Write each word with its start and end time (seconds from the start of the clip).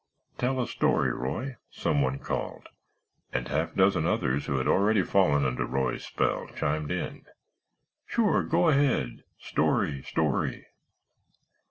"Tell 0.39 0.59
a 0.59 0.65
story, 0.65 1.11
Roy," 1.13 1.57
some 1.69 2.01
one 2.01 2.17
called, 2.17 2.69
and 3.31 3.47
half 3.47 3.75
dozen 3.75 4.07
others, 4.07 4.47
who 4.47 4.57
had 4.57 4.67
already 4.67 5.03
fallen 5.03 5.45
under 5.45 5.63
Roy's 5.63 6.03
spell, 6.03 6.47
chimed 6.57 6.89
in, 6.89 7.25
"Sure, 8.07 8.41
go 8.41 8.69
ahead—story, 8.69 10.01
story!" 10.01 10.65